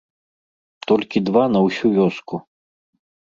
Толькі 0.91 1.23
два 1.27 1.43
на 1.57 1.61
ўсю 1.67 1.87
вёску. 1.99 2.35